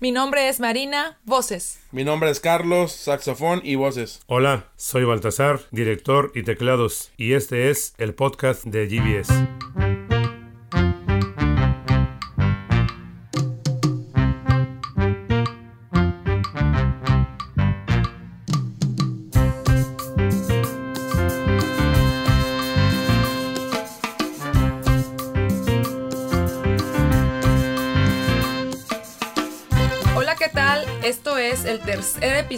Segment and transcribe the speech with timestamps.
[0.00, 1.80] Mi nombre es Marina, voces.
[1.90, 4.20] Mi nombre es Carlos, saxofón y voces.
[4.28, 9.32] Hola, soy Baltasar, director y teclados, y este es el podcast de GBS.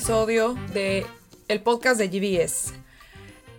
[0.01, 1.05] Episodio de
[1.49, 2.73] el podcast de GBS.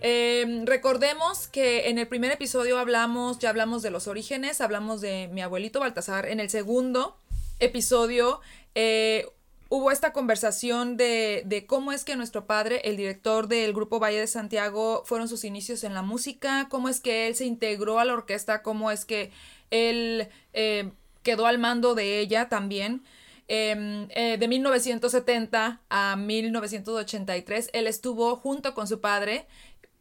[0.02, 5.30] Eh, recordemos que en el primer episodio hablamos, ya hablamos de los orígenes, hablamos de
[5.32, 6.26] mi abuelito Baltasar.
[6.26, 7.16] En el segundo
[7.60, 8.42] episodio
[8.74, 9.28] eh,
[9.70, 14.22] hubo esta conversación de, de cómo es que nuestro padre, el director del grupo Valle
[14.22, 18.06] de Santiago, fueron sus inicios en la música, cómo es que él se integró a
[18.06, 19.30] la orquesta, cómo es que
[19.70, 20.90] él eh,
[21.22, 23.04] quedó al mando de ella también.
[23.48, 29.48] Eh, eh, de 1970 a 1983, él estuvo junto con su padre,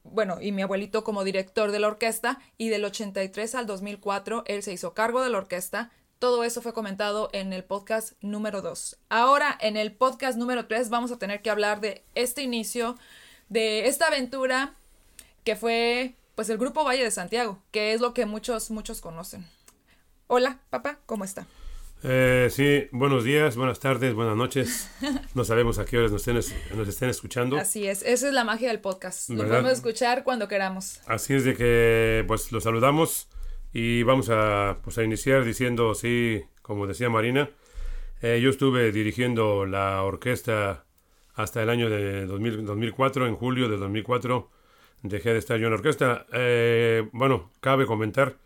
[0.03, 4.63] bueno, y mi abuelito como director de la orquesta, y del 83 al 2004, él
[4.63, 5.91] se hizo cargo de la orquesta.
[6.19, 8.99] Todo eso fue comentado en el podcast número 2.
[9.09, 12.99] Ahora, en el podcast número 3, vamos a tener que hablar de este inicio,
[13.49, 14.75] de esta aventura
[15.45, 19.47] que fue, pues, el grupo Valle de Santiago, que es lo que muchos, muchos conocen.
[20.27, 21.47] Hola, papá, ¿cómo está?
[22.03, 24.91] Eh, sí, buenos días, buenas tardes, buenas noches.
[25.35, 27.57] No sabemos a qué horas nos estén, nos estén escuchando.
[27.57, 29.29] Así es, esa es la magia del podcast.
[29.29, 29.49] ¿Verdad?
[29.49, 31.01] podemos escuchar cuando queramos.
[31.07, 33.29] Así es de que, pues, los saludamos
[33.73, 37.51] y vamos a, pues, a iniciar diciendo, sí, como decía Marina,
[38.23, 40.85] eh, yo estuve dirigiendo la orquesta
[41.35, 44.51] hasta el año de 2000 2004, en julio de 2004
[45.03, 46.27] dejé de estar yo en la orquesta.
[46.33, 48.37] Eh, bueno, cabe comentar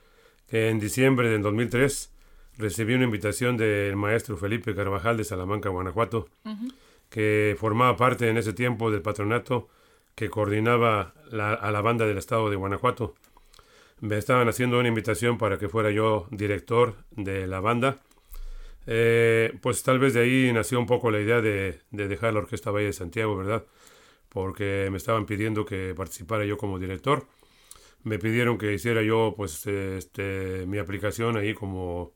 [0.49, 2.14] que en diciembre del 2003
[2.59, 6.29] recibí una invitación del maestro Felipe Carvajal de Salamanca, Guanajuato,
[7.11, 9.69] que formaba parte en ese tiempo del patronato
[10.15, 13.15] que coordinaba la- a la banda del estado de Guanajuato.
[14.01, 18.01] Me estaban haciendo una invitación para que fuera yo director de la banda.
[18.87, 22.41] Eh, pues tal vez de ahí nació un poco la idea de, de dejar la
[22.41, 23.65] Orquesta Valle de Santiago, ¿verdad?
[24.29, 27.27] Porque me estaban pidiendo que participara yo como director.
[28.03, 32.13] Me pidieron que hiciera yo pues este, mi aplicación ahí como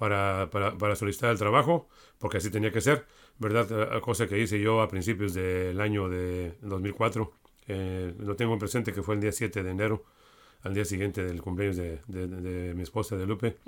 [0.00, 1.86] para, para, para solicitar el trabajo,
[2.18, 3.04] porque así tenía que ser,
[3.38, 3.66] ¿verdad?
[3.96, 7.32] Eh, Cosa que hice yo a principios del año de 2004.
[7.68, 10.02] Eh, lo tengo en presente que fue el día 7 de enero,
[10.62, 13.58] al día siguiente del cumpleaños de, de- de- de mi esposa de Lupe.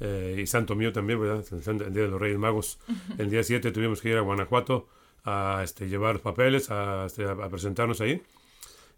[0.00, 1.44] Eh, y santo mío también, ¿verdad?
[1.52, 2.80] El día de los Reyes Magos.
[3.16, 4.88] El día 7 tuvimos que ir a Guanajuato
[5.24, 8.20] a este, llevar papeles, a, este, a presentarnos ahí.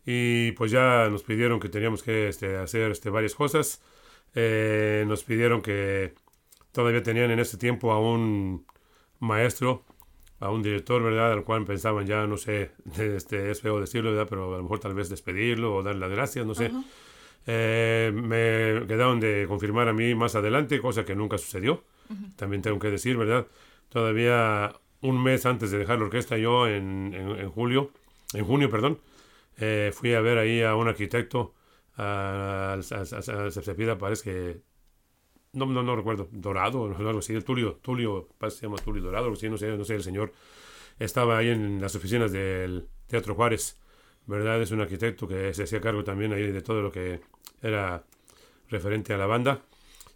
[0.06, 3.82] Y pues ya nos pidieron que teníamos que este, hacer este, varias cosas.
[4.34, 6.14] Eh, nos pidieron que
[6.76, 8.66] todavía tenían en ese tiempo a un
[9.18, 9.82] maestro,
[10.40, 11.32] a un director, ¿verdad?
[11.32, 14.26] Al cual pensaban ya, no sé, este, es feo decirlo, ¿verdad?
[14.28, 16.70] Pero a lo mejor tal vez despedirlo o darle las gracias, no sé.
[17.46, 21.84] Eh, me quedaron de confirmar a mí más adelante, cosa que nunca sucedió.
[22.36, 23.46] También tengo que decir, ¿verdad?
[23.88, 27.90] Todavía un mes antes de dejar la orquesta, yo en, en- en julio,
[28.34, 28.98] en junio, perdón,
[29.58, 31.54] eh, fui a ver ahí a un arquitecto,
[31.96, 34.60] a, a, a- a- parece que,
[35.56, 39.24] no, no, no recuerdo, Dorado o algo así, el Tulio, Tulio, se llama Tulio Dorado,
[39.24, 40.32] algo así, no sé, no sé, el señor
[40.98, 43.76] estaba ahí en las oficinas del Teatro Juárez,
[44.26, 44.60] ¿verdad?
[44.62, 47.20] Es un arquitecto que se hacía cargo también ahí de todo lo que
[47.62, 48.04] era
[48.70, 49.62] referente a la banda.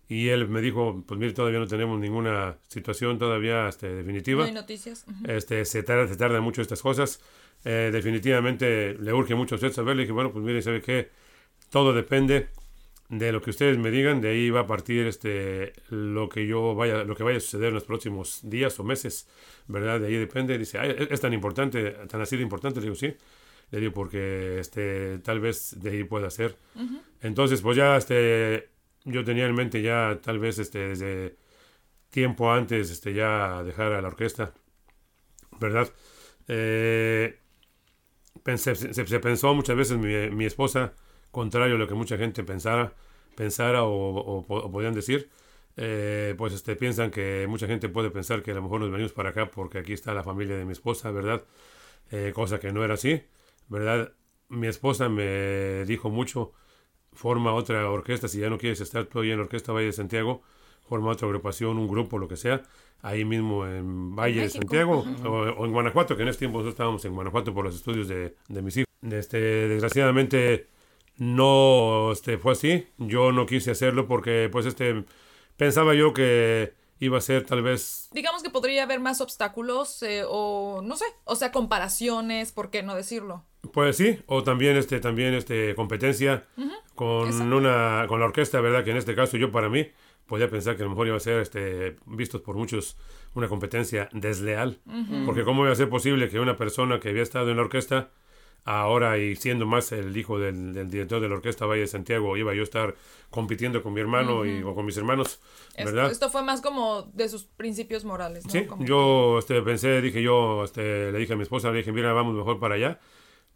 [0.09, 4.45] Y él me dijo, pues mire, todavía no tenemos ninguna situación todavía este, No definitiva.
[4.45, 5.05] hay noticias.
[5.09, 5.31] Ujú.
[5.31, 7.21] Este, se tarda, se tardan mucho estas cosas.
[7.65, 9.95] Eh, definitivamente le urge mucho a usted saber.
[9.95, 11.11] Le dije, bueno, pues mire, ¿sabe qué?
[11.71, 12.49] Todo depende
[13.11, 14.21] de lo que ustedes me digan.
[14.21, 17.69] De ahí va a partir este, lo, que yo vaya, lo que vaya a suceder
[17.69, 19.29] en los próximos días o meses,
[19.67, 20.01] ¿verdad?
[20.01, 20.57] De ahí depende.
[20.57, 22.81] Dice, "Ay, ¿es, tan importante, tan así de importante?
[22.81, 23.15] Le digo, sí.
[23.73, 26.57] Le digo, porque este, tal vez de ahí pueda ser.
[27.21, 28.69] Entonces, pues ya este,
[29.05, 31.37] yo tenía en mente ya tal vez este, desde
[32.11, 34.53] tiempo antes este, ya dejar a la orquesta,
[35.61, 35.89] ¿verdad?
[36.49, 37.39] Eh,
[38.57, 40.95] se, se pensó muchas veces mi, mi esposa,
[41.31, 42.93] contrario a lo que mucha gente pensara,
[43.37, 45.31] pensara o, o- o podían decir,
[45.77, 49.13] eh, pues este, piensan que mucha gente puede pensar que a lo mejor nos venimos
[49.13, 51.43] para acá porque aquí está la familia de mi esposa, ¿verdad?
[52.11, 53.23] Eh, cosa que no era así,
[53.69, 54.13] ¿verdad?
[54.49, 56.53] Mi esposa me dijo mucho,
[57.13, 59.93] forma otra orquesta, si ya no quieres estar tú ahí en la Orquesta Valle de
[59.93, 60.43] Santiago,
[60.89, 62.63] forma otra agrupación, un grupo, lo que sea,
[63.03, 64.47] ahí mismo en Valle de.
[64.51, 67.77] Santiago o, o en Guanajuato, que en ese tiempo nosotros estábamos en Guanajuato por los
[67.77, 68.87] estudios de, de mis hijos.
[69.03, 69.39] Este,
[69.69, 70.67] desgraciadamente
[71.21, 75.05] no este, fue así, yo no quise hacerlo porque pues este
[75.59, 80.23] pensaba yo que iba a ser tal vez Digamos que podría haber más obstáculos eh,
[80.27, 83.45] o no sé, o sea, comparaciones, ¿por qué no decirlo?
[83.71, 86.47] Pues sí, o también este también este competencia
[86.95, 89.89] con una con la orquesta, verdad que en este caso yo para mí
[90.25, 92.97] podía pensar que a lo mejor iba a ser este vistos por muchos
[93.35, 94.81] una competencia desleal,
[95.27, 98.11] porque cómo iba a ser posible que una persona que había estado en la orquesta
[98.65, 102.37] ahora y siendo más el hijo del, del director de la orquesta Valle de Santiago
[102.37, 102.95] iba yo a estar
[103.31, 105.41] compitiendo con mi hermano y o con mis hermanos,
[105.75, 106.11] Esto, ¿verdad?
[106.11, 108.53] esto fue más como de sus principios morales, ¿no?
[108.53, 111.93] Sí, Como- yo este, pensé, dije yo, este, le dije a mi esposa, le dije,
[111.93, 112.99] mira, vamos mejor para allá,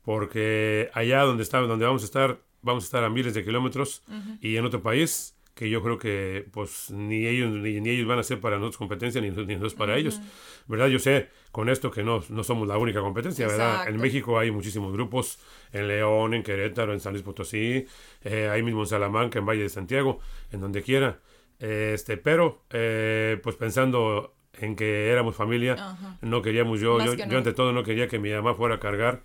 [0.05, 4.03] porque allá donde está, donde vamos a estar, vamos a estar a miles de kilómetros
[4.41, 8.19] y en otro país que yo creo que pues ni ellos ni, ni ellos van
[8.19, 10.21] a ser para nosotros competencia ni, ni nosotros para ellos,
[10.67, 10.89] ¿verdad?
[10.89, 13.75] Yo sé con esto que no, no somos la única competencia, ¿verdad?
[13.75, 14.01] En Exacto.
[14.03, 15.39] México hay muchísimos grupos,
[15.73, 17.87] en León, en Querétaro, en San Luis Potosí,
[18.23, 20.19] eh, ahí mismo en Salamanca, en Valle de Santiago,
[20.51, 21.21] en donde quiera.
[21.61, 26.19] Este, pero eh, pues pensando en que éramos familia, Ajá.
[26.21, 27.39] no queríamos yo, Más yo, que yo no.
[27.39, 29.23] ante todo no quería que mi mamá fuera a cargar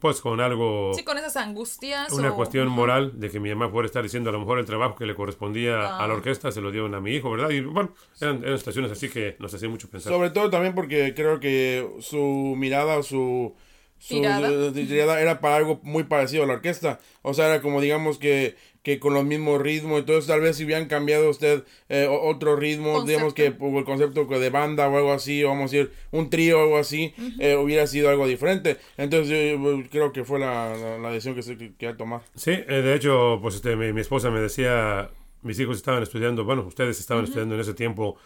[0.00, 2.12] pues con algo, Sí, con esas angustias.
[2.12, 4.64] una o- cuestión moral de que mi mamá fuera estar diciendo a lo mejor el
[4.66, 6.06] trabajo que le correspondía a Ah.
[6.06, 7.50] la orquesta se lo dieron a mi hijo, ¿verdad?
[7.50, 10.12] Y bueno, eran, eran situaciones así que nos hacía mucho pensar.
[10.12, 13.54] Sobre todo también porque creo que su mirada o su,
[13.98, 14.72] su Tirada.
[14.72, 17.00] tirada era para algo muy parecido a la orquesta.
[17.22, 20.00] O sea, era como digamos que, que con los mismos ritmos.
[20.00, 23.58] Entonces, tal vez si hubieran cambiado usted eh, otro ritmo, digamos que Concepto.
[23.70, 26.62] por el concepto de banda o algo así, o vamos a decir un trío o
[26.62, 28.76] algo así, eh, hubiera sido algo diferente.
[28.96, 29.28] Entonces,
[29.58, 32.20] yo, yo creo que fue la, la, la decisión que se que- quería tomar.
[32.34, 35.10] Sí, eh, de hecho, pues este, mi, mi esposa me decía,
[35.42, 38.16] mis hijos estaban estudiando, bueno, ustedes estaban estudiando en ese tiempo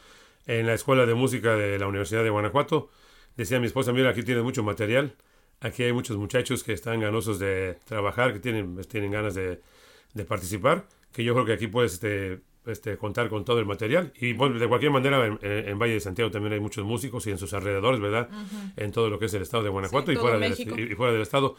[0.46, 2.90] en la Escuela de Música de la Universidad de Guanajuato.
[3.36, 5.14] Decía mi esposa, mira, aquí tienes mucho material,
[5.62, 9.60] aquí hay muchos muchachos que están ganosos de trabajar, que tienen, tienen ganas de,
[10.14, 14.12] de participar, que yo creo que aquí puedes este, este, contar con todo el material.
[14.20, 17.30] Y bueno, de cualquier manera, en, en- Valle de Santiago también hay muchos músicos y
[17.30, 18.28] en sus alrededores, ¿verdad?
[18.76, 20.52] En todo lo que es el estado de Guanajuato Sí, y, fuera del,
[20.92, 21.56] y fuera del estado.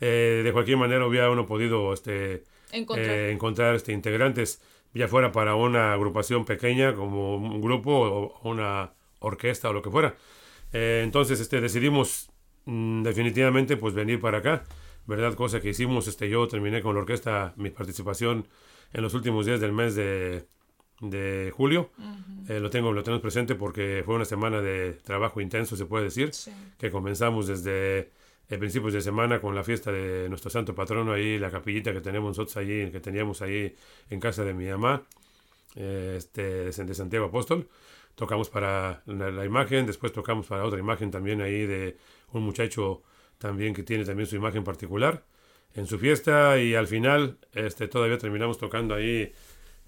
[0.00, 3.08] Eh, de cualquier manera hubiera uno podido este, Encontrar.
[3.10, 4.60] eh, encontrar este, integrantes,
[4.92, 9.90] ya fuera para una agrupación pequeña como un grupo o una orquesta o lo que
[9.90, 10.14] fuera.
[10.72, 12.30] Eh, entonces este, decidimos
[12.66, 14.64] mm, definitivamente pues venir para acá,
[15.06, 15.34] ¿verdad?
[15.34, 18.46] Cosa que hicimos, este, yo terminé con la orquesta mi participación
[18.92, 20.46] en los últimos días del mes de,
[21.00, 21.90] de julio.
[22.48, 26.04] Eh, lo, tengo, lo tenemos presente porque fue una semana de trabajo intenso, se puede
[26.04, 26.52] decir, Sí.
[26.78, 28.10] que comenzamos desde
[28.48, 32.00] eh, principios de semana con la fiesta de nuestro santo patrono ahí, la capillita que
[32.00, 33.74] tenemos nosotros allí, que teníamos ahí
[34.10, 35.02] en casa de mi mamá,
[35.74, 37.68] eh, este, de Santiago Apóstol.
[38.14, 41.96] Tocamos para la, la imagen, después tocamos para otra imagen también ahí de
[42.32, 43.02] un muchacho
[43.38, 45.24] también que tiene también su imagen particular
[45.74, 49.32] en su fiesta y al final este, todavía terminamos tocando ahí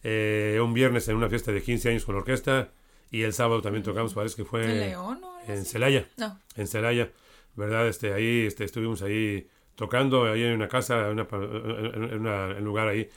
[0.03, 2.71] eh, un viernes en una fiesta de 15 años con la orquesta
[3.11, 5.71] y el sábado también tocamos, parece que fue ¿En León o algo en así?
[5.73, 6.39] Celaya No.
[6.57, 7.11] en Celaya,
[7.57, 7.89] ¿verdad?
[7.89, 12.51] Este, ahí este, estuvimos ahí tocando, ahí en una casa, en, una, pa- en una-
[12.51, 13.09] en un lugar ahí.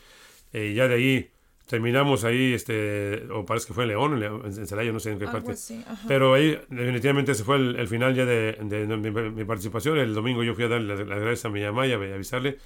[0.53, 1.31] Eh, y ya de ahí
[1.67, 5.25] terminamos ahí, este, o parece que fue en León, en, Celaya, no sé en qué
[5.25, 5.51] Algo parte.
[5.53, 5.83] así.
[6.07, 9.97] Pero ahí definitivamente ese fue el, el final ya de, de- de mi, mi participación.
[9.97, 12.57] El domingo yo fui a darle las, las gracias a mi mamá y a, avisarle.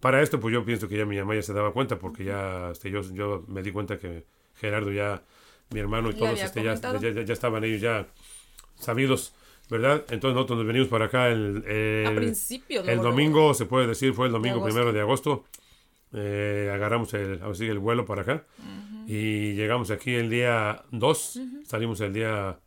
[0.00, 2.70] Para esto, pues yo pienso que ya mi mamá ya se daba cuenta, porque ya
[2.72, 4.24] este, yo, yo me di cuenta que
[4.56, 5.22] Gerardo ya,
[5.70, 8.06] mi hermano y todos este, ya, ya, ya- estaban ellos ya
[8.76, 9.34] sabidos,
[9.70, 10.04] ¿verdad?
[10.10, 12.80] Entonces nosotros nos venimos para acá el, el- a principios.
[12.80, 13.10] el luego, luego.
[13.16, 15.44] domingo, se puede decir, fue el domingo primero de agosto.
[16.14, 18.44] Eh, agarramos el, así, el vuelo para acá.
[19.06, 22.58] Y llegamos aquí el día 2, salimos el día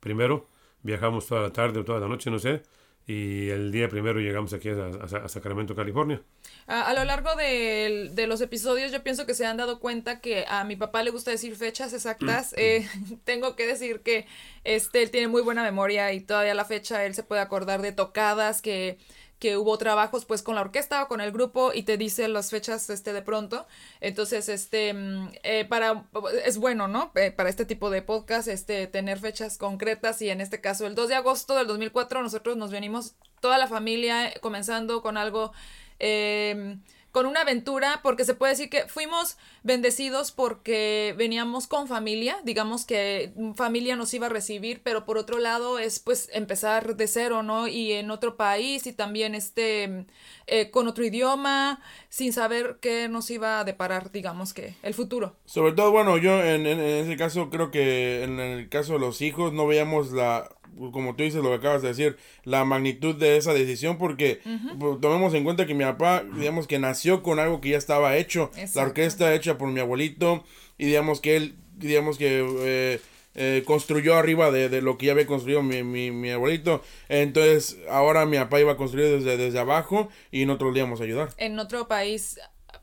[0.00, 0.46] primero,
[0.82, 2.62] viajamos toda la tarde o toda la noche, no sé,
[3.06, 6.22] y el día primero llegamos aquí a, a- a Sacramento, California.
[6.66, 10.44] A, a lo largo de, los episodios yo pienso que se han dado cuenta que
[10.46, 12.54] a mi papá le gusta decir fechas exactas.
[12.58, 12.86] Eh,
[13.24, 14.26] tengo que decir que
[14.64, 17.92] este, él tiene muy buena memoria y todavía la fecha él se puede acordar de
[17.92, 18.98] tocadas que
[19.38, 22.50] que hubo trabajos pues con la orquesta o con el grupo y te dice las
[22.50, 23.66] fechas este de pronto.
[24.00, 26.04] Entonces este mm, eh, para
[26.44, 30.40] es bueno no Eh, para este tipo de podcast este tener fechas concretas y en
[30.40, 34.38] este caso el 2 de agosto del 2004 nosotros nos venimos toda la familia eh,
[34.40, 35.52] comenzando con algo
[35.98, 36.78] eh,
[37.18, 42.84] con una aventura, porque se puede decir que fuimos bendecidos porque veníamos con familia, digamos
[42.86, 47.42] que familia nos iba a recibir, pero por otro lado es pues empezar de cero,
[47.42, 47.66] ¿no?
[47.66, 50.06] Y en otro país y también este
[50.46, 55.34] eh, con otro idioma, sin saber qué nos iba a deparar, digamos que el futuro.
[55.44, 59.00] Sobre todo, bueno, yo en, en, en ese caso creo que en el caso de
[59.00, 60.48] los hijos no veíamos la,
[60.92, 64.40] como tú dices lo que acabas de decir, la magnitud de esa decisión porque
[64.78, 68.16] pues, tomemos en cuenta que mi papá, digamos que nació con algo que ya estaba
[68.16, 70.44] hecho, la orquesta hecha por mi abuelito
[70.76, 72.46] y digamos que él, digamos que...
[72.60, 73.00] eh,
[73.40, 76.82] eh, construyó arriba de, de, lo que ya había construido mi, mi, mi, abuelito.
[77.08, 81.04] Entonces, ahora mi papá iba a construir desde, desde abajo y nosotros le íbamos a
[81.04, 81.28] ayudar.
[81.36, 82.40] En otro país,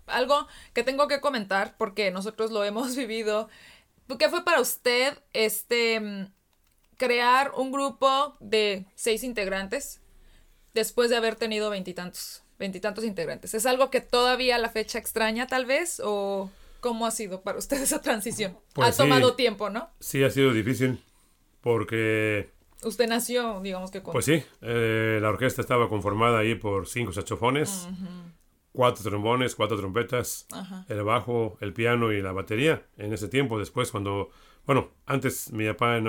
[0.08, 3.50] algo que tengo que comentar, porque nosotros lo hemos vivido.
[4.18, 6.30] ¿Qué fue para usted este
[6.98, 10.02] crear un grupo de seis integrantes
[10.74, 13.54] después de haber tenido veintitantos, veintitantos integrantes?
[13.54, 16.50] ¿Es algo que todavía a la fecha extraña tal vez o
[16.82, 18.58] cómo ha sido para usted esa transición?
[18.74, 18.98] Pues ha sí.
[18.98, 19.90] tomado tiempo, ¿no?
[20.00, 21.00] Sí, ha sido difícil
[21.62, 22.50] porque,
[22.84, 24.12] Usted nació, digamos que con...
[24.12, 27.88] pues sí, eh, la orquesta estaba conformada ahí por cinco saxofones,
[28.74, 30.46] cuatro trombones, cuatro trompetas,
[30.90, 32.86] el bajo, el piano y la batería.
[32.98, 34.30] En ese tiempo, después cuando,
[34.66, 36.08] bueno, antes mi papá en,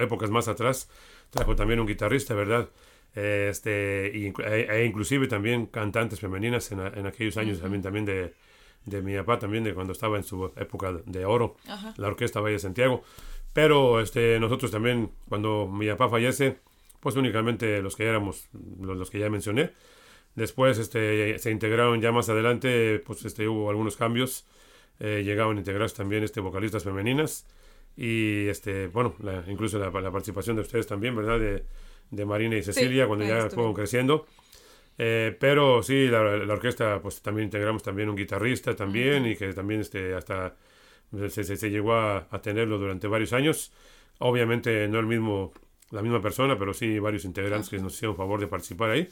[0.00, 0.88] épocas más atrás
[1.30, 2.68] trajo también un guitarrista, ¿verdad?
[3.14, 8.34] Este, y e, e inclusive también cantantes femeninas en, en aquellos años también, también de,
[8.84, 11.94] de mi papá, también de cuando estaba en su época de oro, Ajá.
[11.96, 13.02] la orquesta Valle de Santiago.
[13.52, 16.58] Pero este, nosotros también, cuando mi papá fallece,
[17.00, 18.48] pues únicamente los que éramos,
[18.80, 19.72] los, los que ya mencioné.
[20.34, 24.46] Después este, se integraron ya más adelante, pues este, hubo algunos cambios.
[25.00, 27.46] Eh, llegaron a integrarse también este, vocalistas femeninas.
[27.98, 31.40] Y este, bueno, la- incluso la, la participación de ustedes también, ¿verdad?
[31.40, 31.64] De,
[32.10, 34.26] de Marina y Cecilia, cuando ahí ya fueron creciendo.
[34.98, 39.52] Eh, pero sí, la, la orquesta, pues también integramos también un guitarrista también y que
[39.52, 40.56] también este, hasta
[41.30, 43.72] se, se- se llegó a, a tenerlo durante varios años.
[44.20, 45.52] Obviamente no el mismo,
[45.90, 49.08] la misma persona, pero sí varios integrantes que nos hicieron favor de participar ahí.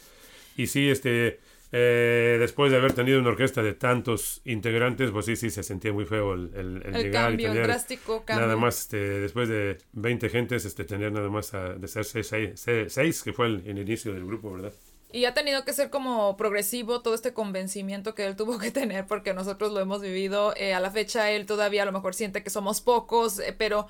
[0.57, 1.41] Y sí, este,
[1.73, 5.93] eh, después de haber tenido una orquesta de tantos integrantes, pues sí, sí, se sentía
[5.93, 8.47] muy feo el, el- el El llegar cambio, y tener drástico cambio.
[8.47, 12.27] nada más, este, después de 20 gentes, este, tener nada más a- de ser seis,
[12.29, 14.73] seis, seis- seis, que fue el, el inicio del grupo, ¿verdad?
[15.13, 19.07] Y ha tenido que ser como progresivo todo este convencimiento que él tuvo que tener
[19.07, 20.55] porque nosotros lo hemos vivido.
[20.57, 23.87] Eh, a la fecha él todavía a lo mejor siente que somos pocos, eh, pero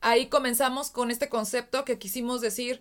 [0.00, 2.80] ahí comenzamos con este concepto que quisimos decir,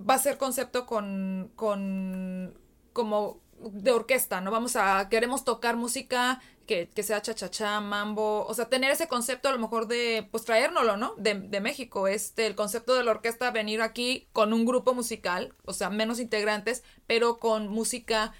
[0.00, 2.58] va a ser concepto con, con
[2.92, 4.50] como de orquesta, ¿no?
[4.50, 9.48] Vamos a, queremos tocar música que, que sea cha-cha-cha, mambo, o sea, tener ese concepto
[9.48, 11.14] a lo mejor de, pues traérnoslo, ¿no?
[11.16, 15.54] De, de México, este, el concepto de la orquesta, venir aquí con un grupo musical,
[15.64, 18.32] o sea, menos integrantes, pero con música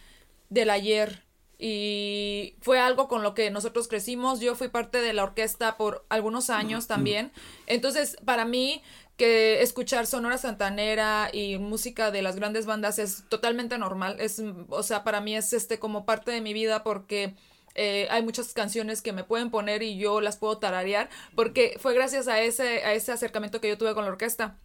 [0.49, 1.25] del ayer.
[1.59, 4.41] Y fue algo con lo que nosotros crecimos.
[4.41, 7.33] Yo fui parte de la orquesta por algunos años también.
[7.67, 8.83] Entonces, para mí,
[9.17, 14.17] que escuchar Sonora Santanera y música de las grandes bandas es totalmente normal.
[14.19, 17.35] Es, o sea, para mí es este como parte de mi vida porque
[17.75, 21.95] eh, hay muchas canciones que me pueden poner y yo las puedo tararear porque fue
[21.95, 24.59] gracias a ese, a ese acercamiento que yo tuve con la orquesta.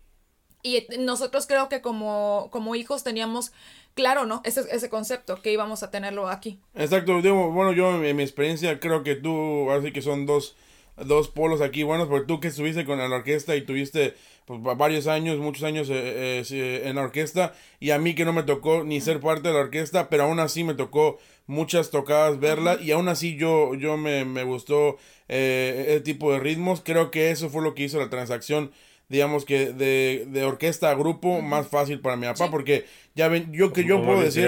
[0.61, 3.53] Y nosotros creo que como, como hijos teníamos
[3.93, 4.41] claro, ¿no?
[4.43, 6.59] Ese, ese concepto, que íbamos a tenerlo aquí.
[6.75, 10.57] Exacto, digo, bueno, yo en mi experiencia creo que tú, así que son dos,
[11.05, 14.13] dos polos aquí buenos, porque tú que estuviste con la orquesta y tuviste
[14.45, 18.15] pues, va- varios años, muchos años eh, eh, sí, en la orquesta, y a mí
[18.15, 21.17] que no me tocó ni ser parte de la orquesta, pero aún así me tocó
[21.47, 26.39] muchas tocadas verla, y aún así yo, yo me, me gustó eh, el tipo de
[26.39, 28.71] ritmos, creo que eso fue lo que hizo la transacción
[29.09, 32.51] digamos que de, de orquesta a grupo más fácil para mi papá Sí.
[32.51, 34.47] porque ya ven yo que yo ¿Cómo puedo decir?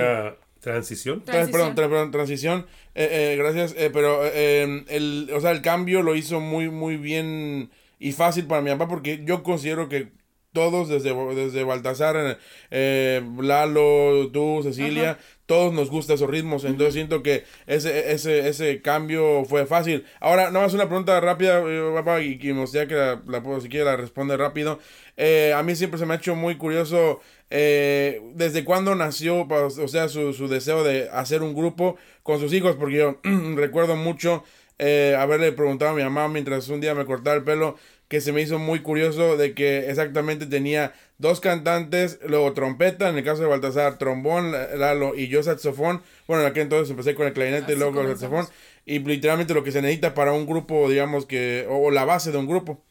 [0.62, 1.22] Transición.
[1.22, 1.52] Tra- Transición.
[1.52, 2.66] Perdón, tra- perdón, transición.
[2.96, 3.74] Eh, eh, gracias.
[3.78, 8.46] eh, pero eh, el, o sea, el cambio lo hizo muy, muy bien y fácil
[8.46, 10.10] para mi papá porque yo considero que
[10.54, 12.38] todos, desde, desde Baltasar,
[12.72, 16.66] eh, Lalo, tú, Cecilia, todos nos gustan esos ritmos.
[16.66, 20.04] Entonces siento que ese, ese, ese cambio fue fácil.
[20.20, 23.42] Ahora, nada más una pregunta rápida, eh, papá, y, y me gustaría que la, la
[23.42, 24.80] puedo, si quiere, la responde rápido.
[25.16, 29.88] Eh, a mí siempre se me ha hecho muy curioso eh, desde cuándo nació, o
[29.88, 33.20] sea, su, su deseo de hacer un grupo con sus hijos, porque yo
[33.56, 34.44] recuerdo mucho
[34.80, 37.76] eh, haberle preguntado a mi mamá mientras un día me cortaba el pelo,
[38.08, 43.18] que se me hizo muy curioso de que exactamente tenía dos cantantes, luego trompeta, en
[43.18, 46.02] el caso de Baltasar, trombón, Lalo y yo saxofón.
[46.28, 48.48] Bueno, en aquel entonces empecé con el clarinete y luego con el saxofón.
[48.86, 52.38] Y literalmente lo que se necesita para un grupo, digamos que, o la base de
[52.40, 52.82] un grupo.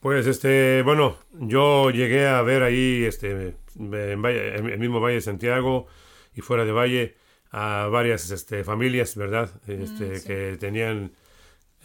[0.00, 5.16] Pues este, bueno, yo llegué a ver ahí este en, Valle- en el mismo Valle
[5.16, 5.86] de Santiago
[6.34, 7.16] y fuera de Valle
[7.50, 9.50] a varias este, familias, ¿verdad?
[9.66, 10.26] Este, sí.
[10.26, 11.12] que tenían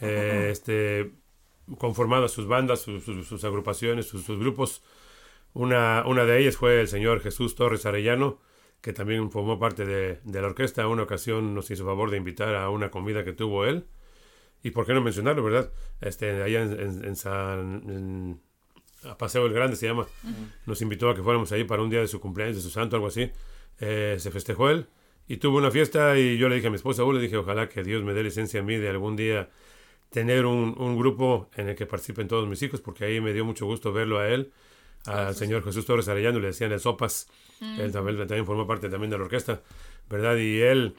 [0.00, 1.12] eh, este
[1.78, 4.82] conformadas sus bandas, sus, sus- sus agrupaciones, sus, sus grupos.
[5.54, 8.40] Una, una de ellas fue el señor Jesús Torres Arellano,
[8.82, 10.88] que también formó parte de, de la orquesta.
[10.88, 13.86] Una ocasión nos hizo favor de invitar a una comida que tuvo él.
[14.66, 15.70] Y por qué no mencionarlo, ¿verdad?
[16.00, 17.82] Este, allá en, en- en San...
[17.88, 18.40] en-
[19.04, 20.06] a Paseo el Grande se llama.
[20.66, 22.96] Nos invitó a que fuéramos ahí para un día de su cumpleaños, de su santo,
[22.96, 23.30] algo así.
[23.78, 24.86] Eh, se festejó él
[25.28, 27.68] y tuvo una fiesta y yo le dije a mi esposa, uh, le dije, ojalá
[27.68, 29.48] que Dios me dé licencia a mí de algún día
[30.10, 33.44] tener un, un, grupo en el que participen todos mis hijos, porque ahí me dio
[33.44, 34.50] mucho gusto verlo a él,
[35.04, 37.28] al señor Jesús Torres Arellano, le decían el Sopas,
[37.60, 39.62] él también, también formó parte también de la orquesta,
[40.10, 40.36] ¿verdad?
[40.36, 40.96] Y él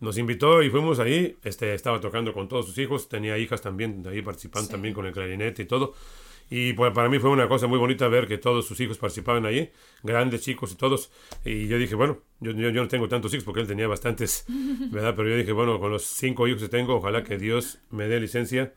[0.00, 4.04] nos invitó y fuimos ahí, este, estaba tocando con todos sus hijos, tenía hijas también,
[4.08, 5.94] ahí participando también con el clarinete y todo.
[6.50, 9.46] Y pues para mí fue una cosa muy bonita ver que todos sus hijos participaban
[9.46, 9.70] ahí,
[10.02, 11.10] grandes, chicos y todos.
[11.44, 14.44] Y yo dije, bueno, yo, yo, no tengo tantos hijos porque él tenía bastantes,
[14.90, 15.14] ¿verdad?
[15.16, 18.20] Pero yo dije, bueno, con los cinco hijos que tengo, ojalá que Dios me dé
[18.20, 18.74] licencia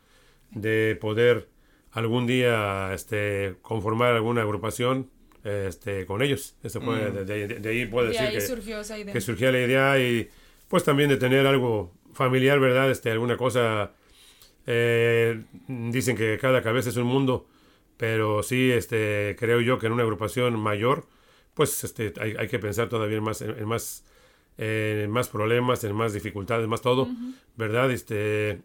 [0.52, 1.50] de poder
[1.92, 5.10] algún día este, conformar alguna agrupación
[5.44, 6.56] este, con ellos.
[6.64, 7.26] Eso fue, mm.
[7.26, 9.14] de, ahí puedo decir que, surgió esa idea.
[9.14, 10.30] que surgió la idea y
[10.68, 12.92] pues también de tener algo familiar, ¿verdad?
[12.92, 13.94] Este, alguna cosa...
[14.70, 17.48] Eh, dicen que cada cabeza es un mundo
[17.98, 21.08] pero sí, este, creo yo que en una agrupación mayor,
[21.56, 24.06] pues este, hay, hay que pensar todavía más, en, más,
[24.58, 27.08] en más problemas, en más dificultades, más todo,
[27.56, 27.92] ¿verdad?
[27.92, 28.62] Este,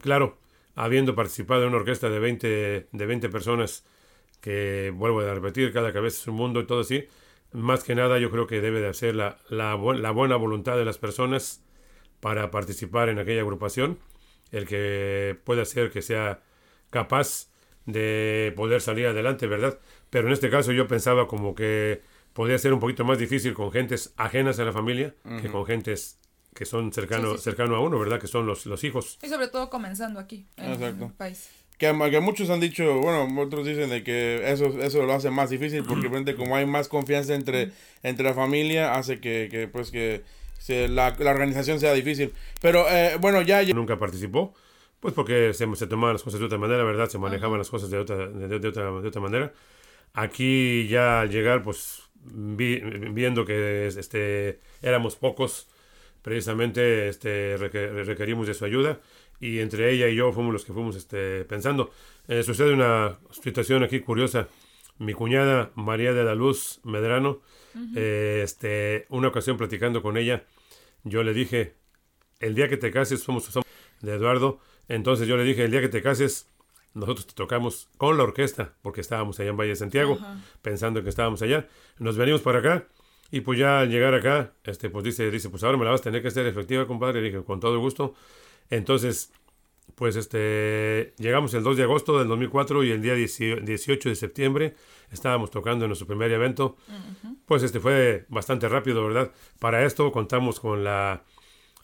[0.00, 0.38] claro,
[0.74, 3.86] habiendo participado en una orquesta de 20, de 20 personas,
[4.42, 7.06] que vuelvo a repetir, cada cabeza es un mundo y todo así,
[7.52, 10.84] más que nada yo creo que debe de hacer la, la, la buena voluntad de
[10.84, 11.62] las personas
[12.20, 13.98] para participar en aquella agrupación,
[14.50, 16.42] el que pueda hacer que sea
[16.90, 17.50] capaz
[17.86, 19.78] de poder salir adelante, ¿verdad?
[20.10, 22.02] Pero en este caso yo pensaba como que
[22.32, 26.18] podía ser un poquito más difícil con gentes ajenas a la familia que con gentes
[26.54, 28.20] que son cercano, cercano a uno, ¿verdad?
[28.20, 29.18] Que son los, los hijos.
[29.22, 31.50] Y sobre todo comenzando aquí, en el país.
[31.78, 35.48] Que, que, muchos han dicho, bueno, otros dicen de que eso, eso lo hace más
[35.48, 37.70] difícil porque como hay más confianza entre,
[38.02, 40.24] entre la familia, hace que, que pues que
[40.68, 42.32] la, la, organización sea difícil.
[42.60, 43.74] Pero eh, bueno, ya, ya...
[43.74, 44.54] Nunca participó,
[44.98, 47.08] pues porque se, se, tomaban las cosas de otra manera, ¿verdad?
[47.08, 49.52] Se manejaban las cosas de otra, de, otra, de otra manera.
[50.14, 55.68] Aquí ya al llegar, pues viendo que este, éramos pocos,
[56.22, 58.98] precisamente este, requerimos de su ayuda
[59.40, 61.90] y entre ella y yo fuimos los que fuimos este, pensando.
[62.26, 64.48] Eh, sucede una situación aquí curiosa.
[64.98, 67.40] Mi cuñada María de la Luz Medrano,
[67.94, 70.44] eh, este, una ocasión platicando con ella,
[71.04, 71.74] yo le dije,
[72.40, 73.66] el día que te cases somos, somos
[74.00, 76.48] de Eduardo, entonces yo le dije, el día que te cases,
[76.94, 80.18] nosotros te tocamos con la orquesta, porque estábamos allá en Valle de Santiago,
[80.62, 81.68] pensando que estábamos allá.
[82.00, 82.88] Nos venimos para acá,
[83.30, 86.00] y pues ya al llegar acá, este, pues dice, dice, pues ahora me la vas
[86.00, 87.20] a tener que hacer efectiva, compadre.
[87.20, 88.14] Le dije, con todo gusto.
[88.70, 89.32] Entonces,
[89.94, 94.74] pues este, llegamos el 2 de agosto del 2004 y el día 18 de septiembre
[95.10, 96.76] estábamos tocando en nuestro primer evento.
[97.46, 99.32] Pues este fue bastante rápido, ¿verdad?
[99.58, 101.24] Para esto contamos con la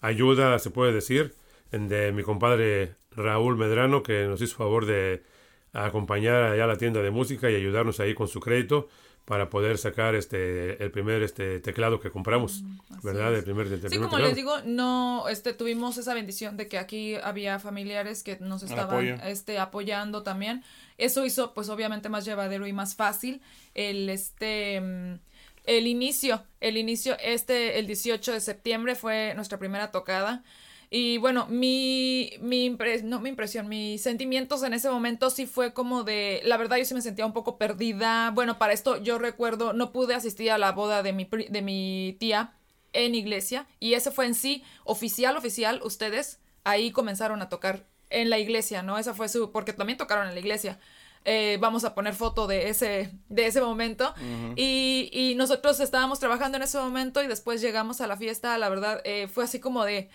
[0.01, 1.35] ayuda, se puede decir,
[1.73, 5.23] de mi compadre Raúl Medrano, que nos hizo favor de
[5.73, 8.88] acompañar allá a la tienda de música y ayudarnos ahí con su crédito
[9.25, 13.35] para poder sacar este el primer este teclado que compramos, mm, ¿verdad?
[13.35, 17.15] El primer, el sí, como les digo, no este tuvimos esa bendición de que aquí
[17.17, 20.63] había familiares que nos estaban este apoyando también.
[20.99, 23.41] Eso hizo pues obviamente más llevadero y más fácil
[23.75, 25.15] el este mm,
[25.65, 30.45] el inicio, el inicio este el 18 de septiembre fue nuestra primera tocada.
[30.97, 32.71] Y bueno, mi, mi,
[33.03, 36.85] no, mi impresión, mis sentimientos en ese momento sí fue como de, la verdad yo
[36.85, 38.31] sí me sentía un poco perdida.
[38.31, 42.17] Bueno, para esto yo recuerdo, no pude asistir a la boda de mi, de mi
[42.21, 42.53] tía
[42.93, 48.31] en iglesia y ese fue en sí oficial, oficial, ustedes ahí comenzaron a tocar en
[48.31, 48.97] la iglesia, ¿no?
[48.97, 50.79] Esa fue su, porque también tocaron en la iglesia.
[51.25, 54.15] Eh, vamos a poner foto de ese, de ese momento.
[54.55, 58.69] y, y, nosotros estábamos trabajando en ese momento y después llegamos a la fiesta, la
[58.69, 60.09] verdad, eh, fue así como de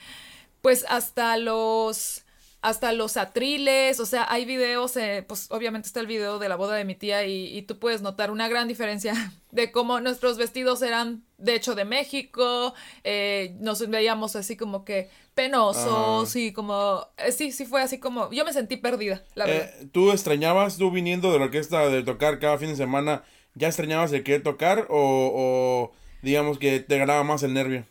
[0.62, 2.24] pues hasta los
[2.62, 6.58] hasta los atriles, o sea, hay videos, eh, pues obviamente está el video de la
[6.58, 9.14] boda de mi tía y, tú puedes notar una gran diferencia
[9.52, 12.74] de cómo nuestros vestidos eran de hecho de México,
[13.06, 18.30] eh, nos veíamos así como que penosos y como, eh, sí, sí fue así como,
[18.32, 19.72] yo me sentí perdida, la verdad.
[19.94, 23.24] ¿Tú extrañabas, tú viniendo de la orquesta de tocar cada fin de semana,
[23.56, 24.92] ya extrañabas el que tocar o,
[25.34, 25.92] o
[26.24, 27.86] digamos que te ganaba más el nervio?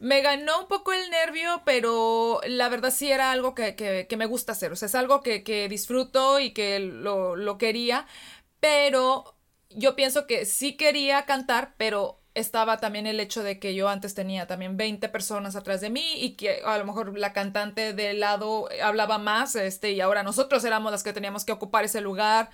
[0.00, 4.16] Me ganó un poco el nervio, pero la verdad sí era algo que, que, que
[4.16, 4.72] me gusta hacer.
[4.72, 8.06] O sea, es algo que, que disfruto y que lo, lo, quería.
[8.60, 9.36] Pero
[9.68, 14.14] yo pienso que sí quería cantar, pero estaba también el hecho de que yo antes
[14.14, 18.20] tenía también 20 personas atrás de mí y que a lo mejor la cantante del
[18.20, 22.48] lado hablaba más, este, y ahora nosotros éramos las que teníamos que ocupar ese lugar.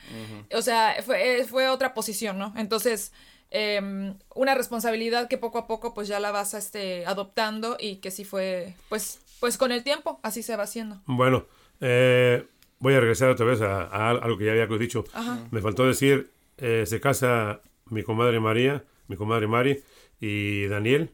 [0.53, 2.53] O sea, fue, fue otra posición, ¿no?
[2.57, 3.13] Entonces
[3.51, 8.11] Em, una responsabilidad que poco a poco pues ya la vas este, adoptando y que
[8.11, 11.01] sí fue pues, pues con el tiempo así se va haciendo.
[11.07, 11.47] Bueno,
[11.81, 12.45] eh,
[12.81, 15.05] voy a regresar otra vez a, algo que ya había dicho.
[15.51, 19.83] Me faltó decir, eh, se casa mi comadre María, mi comadre Mari,
[20.19, 21.11] y Daniel.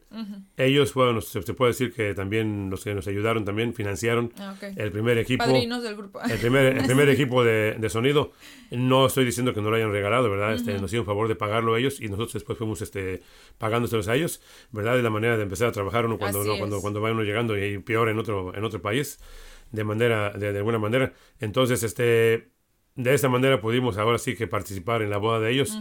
[0.55, 4.55] Ellos fueron, se, se puede decir que también los que nos ayudaron, también financiaron Ah,
[4.55, 4.77] ok.
[4.77, 5.43] el primer equipo.
[5.43, 6.21] Padrinos del grupo.
[6.21, 8.31] El primer, el primer equipo de, de sonido,
[8.71, 10.53] no estoy diciendo que no lo hayan regalado, ¿verdad?
[10.53, 13.21] Este, nos hicieron favor de pagarlo ellos y nosotros después fuimos este,
[13.57, 14.97] pagándoselos a ellos, ¿verdad?
[14.97, 17.57] Es la manera de empezar a trabajar uno cuando, uno, cuando, cuando va uno llegando
[17.57, 19.19] y peor en otro, en otro país,
[19.71, 21.11] de manera, de, de alguna manera.
[21.41, 22.51] Entonces, este,
[22.95, 25.77] de esta manera pudimos ahora sí que participar en la boda de ellos.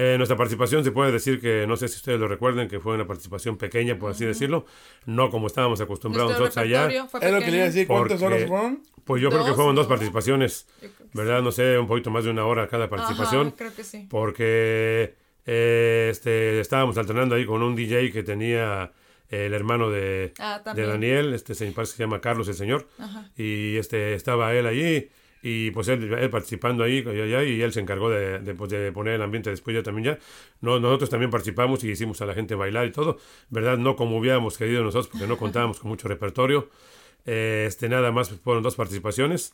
[0.00, 2.94] Eh, nuestra participación se puede decir que, no sé si ustedes lo recuerden, que fue
[2.94, 4.64] una participación pequeña, por así decirlo,
[5.06, 6.88] no como estábamos acostumbrados nosotros allá.
[6.88, 8.82] Es lo que le iba a decir, ¿cuántas horas fueron?
[9.04, 9.88] Pues yo creo que fueron dos ¿no?
[9.88, 10.66] participaciones.
[11.12, 11.42] ¿verdad?
[11.42, 14.06] No sé, un poquito más de una hora cada participación, Ajá, creo que sí.
[14.08, 15.14] porque
[15.46, 18.92] eh, este, estábamos alternando ahí con un DJ que tenía
[19.30, 20.86] el hermano de, Ah, de.
[20.86, 23.30] Daniel, este se, parece que se llama Carlos el señor, Ajá.
[23.36, 25.08] y este estaba él allí
[25.42, 29.22] y pues él, él participando ahí y, él se encargó de, de, pues, poner el
[29.22, 30.18] ambiente después yo también ya.
[30.60, 33.18] No, nosotros también participamos y hicimos a la gente bailar y todo
[33.50, 36.68] verdad no como hubiéramos querido nosotros porque no contábamos con mucho repertorio
[37.24, 39.52] este nada más fueron dos participaciones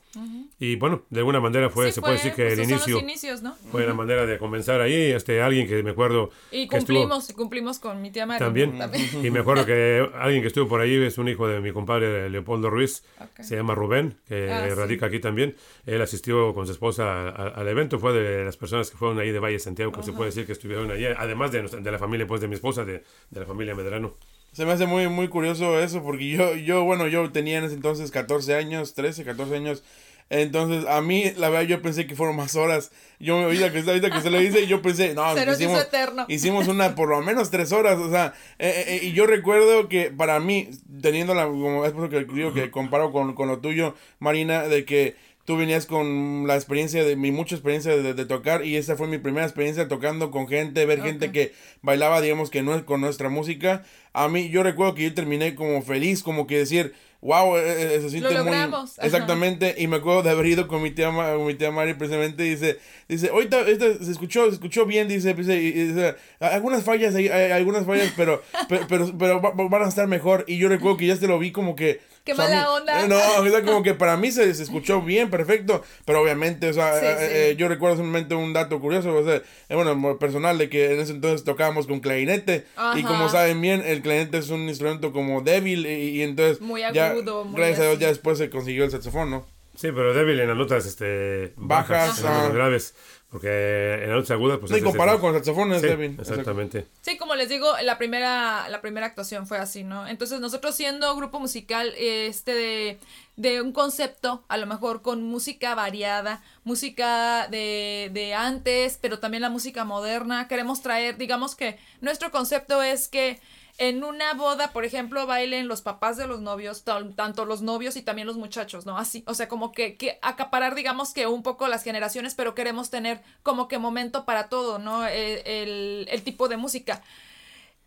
[0.61, 2.98] y bueno de alguna manera fue Sí, se puede fue, decir que pues, el inicio
[3.00, 3.57] inicios, ¿no?
[3.72, 7.33] fue la manera de comenzar ahí este alguien que me acuerdo Y que estuvo- cumplimos,
[7.33, 8.38] cumplimos con mi tía Mari.
[8.38, 8.79] también.
[9.24, 12.31] Y me acuerdo que alguien que estuvo por ahí es un hijo de mi compadre
[12.31, 13.03] Leopoldo Ruiz,
[13.40, 14.74] se llama Rubén, que Ah, sí.
[14.74, 15.57] radica aquí también.
[15.87, 19.40] Él asistió con su esposa al evento, fue de las personas que fueron ahí de
[19.40, 22.40] Valle Santiago, que se puede decir que estuvieron allí, además de, de la familia pues
[22.40, 24.14] de mi esposa, de, de la familia Medrano.
[24.55, 27.75] Se me hace muy, muy curioso eso, porque yo, yo, bueno, yo tenía en ese
[27.75, 29.83] entonces 14 años, 13, 14 años.
[30.31, 32.93] Entonces, a mí, la verdad, yo pensé que fueron más horas.
[33.19, 35.85] Yo, ahorita que, ahorita que se lo hice, yo pensé, no, Se nos hizo hicimos,
[35.85, 36.25] eterno.
[36.29, 40.11] hicimos una por lo menos tres horas, o sea, eh, eh, y yo recuerdo que
[40.12, 40.71] para mí,
[41.03, 44.62] teniendo la, como es por eso que digo que comparo con, con lo tuyo, Marina,
[44.62, 48.76] de que tú venías con la experiencia de mi mucha experiencia de, de tocar y
[48.76, 51.52] esa fue mi primera experiencia tocando con gente, ver gente que
[51.83, 53.83] bailaba, digamos que no es con nuestra música.
[54.12, 58.00] A mí, yo recuerdo que yo terminé como feliz, como que decir, wow, eh, eh,
[58.00, 58.44] se siente muy...
[58.44, 59.07] logramos, ajá.
[59.07, 62.42] Exactamente, y me acuerdo de haber ido con mi tía, con mi tía Mari precisamente,
[62.42, 62.78] dice,
[63.09, 67.28] dice, ahorita se escuchó, se escuchó bien, dice, dice, y- y dice, algunas fallas, hay,
[67.28, 70.68] hay algunas fallas, pero, pero, pero, pero va- va- van a estar mejor, y yo
[70.68, 72.00] recuerdo que ya se lo vi como que...
[72.24, 73.04] Qué o sea, a mala mí- onda.
[73.04, 76.68] eh, No, o sea, como que para mí se, se escuchó bien, perfecto, pero obviamente,
[76.70, 77.26] o sea, Sí, eh, sí.
[77.30, 79.37] eh, yo recuerdo simplemente un dato curioso, o sea,
[79.68, 83.02] eh, bueno, personal, de que en ese entonces tocábamos con clarinete, y Ajá.
[83.08, 87.10] como saben bien, el clarinete es un instrumento como débil, y, y entonces, Muy ya,
[87.10, 88.00] agudo, muy gracias a Dios, así.
[88.02, 89.46] ya después se consiguió el saxofón, ¿no?
[89.76, 92.50] Sí, pero débil en las notas este, bajas, Bajas, en las ah.
[92.54, 92.94] graves,
[93.35, 94.70] porque en las notas agudas pues...
[94.70, 96.16] Sí, es- comparado es- con el saxofón es Sí, débil.
[96.20, 96.87] exactamente.
[97.01, 100.07] Sí, como les digo, la primera, la primera actuación fue así, ¿no?
[100.07, 102.99] Entonces nosotros siendo grupo musical, este de,
[103.37, 109.42] de un concepto, a lo mejor con música variada, música de, de antes, pero también
[109.42, 113.40] la música moderna, queremos traer, digamos que nuestro concepto es que
[113.79, 117.97] en una boda, por ejemplo, bailen los papás de los novios, tan- tanto los novios
[117.97, 118.97] y también los muchachos, ¿no?
[118.97, 122.90] Así, o sea, como que, que acaparar, digamos que un poco las generaciones, pero queremos
[122.90, 125.05] tener como que momento para todo, ¿no?
[125.09, 127.03] Eh, el, el tipo de música.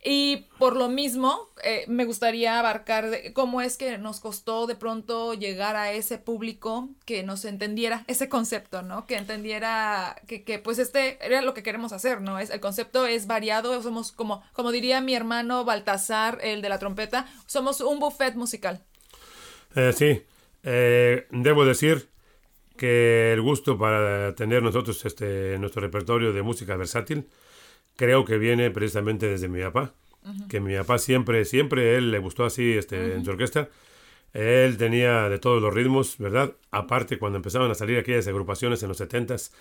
[0.09, 4.75] Y por lo mismo, eh, me gustaría abarcar de cómo es que nos costó de
[4.75, 9.05] pronto llegar a ese público que nos entendiera ese concepto, ¿no?
[9.05, 12.39] Que entendiera que, que pues este era lo que queremos hacer, ¿no?
[12.39, 16.79] Es, el concepto es variado, somos como, como diría mi hermano Baltasar, el de la
[16.79, 18.79] trompeta, somos un buffet musical.
[19.75, 20.23] Eh, sí,
[20.63, 22.07] eh, debo decir
[22.77, 27.27] que el gusto para tener nosotros este nuestro repertorio de música versátil
[27.97, 29.93] creo que viene precisamente desde mi papá,
[30.49, 33.67] que mi papá siempre, siempre él le gustó así este, en su orquesta.
[34.33, 36.53] Él tenía de todos los ritmos, ¿verdad?
[36.69, 39.51] Aparte, cuando empezaban a salir aquellas agrupaciones en los 70s,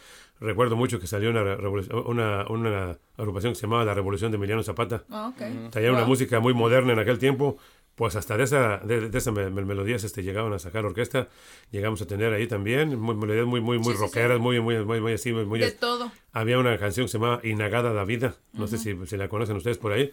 [0.40, 4.36] recuerdo mucho que salió una, revolu- una, una agrupación que se llamaba La Revolución de
[4.36, 5.04] Emiliano Zapata.
[5.08, 5.70] Ah, ok.
[5.70, 6.08] Traía una Wow.
[6.08, 7.58] música muy moderna en aquel tiempo,
[7.96, 11.28] pues hasta de esa de, de me- me- melodías este llegaban a sacar orquesta,
[11.72, 14.84] llegamos a tener ahí también muy, melodías muy muy muy Sí, sí, rockeras, muy muy
[14.84, 16.12] muy muy así, muy, De todo.
[16.32, 19.56] había una canción que se llama Inagada da Vida, no sé si, si la conocen
[19.56, 20.12] ustedes por ahí.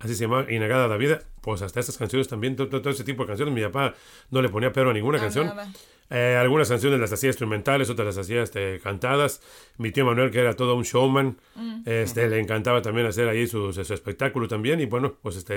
[0.00, 1.22] Así se llama Inagada da Vida.
[1.40, 3.52] Pues hasta esas canciones también, todo, todo- ese tipo de canciones.
[3.52, 3.94] Mi papá
[4.30, 5.46] no le ponía pero a ninguna A canción.
[5.48, 5.68] nada.
[6.10, 9.42] Eh, algunas canciones las hacía instrumentales, otras las hacía este, cantadas.
[9.76, 11.82] Mi tío Manuel, que era todo un showman, Mm.
[11.84, 14.80] este, le encantaba también hacer ahí su, su espectáculo también.
[14.80, 15.54] Y bueno, pues este,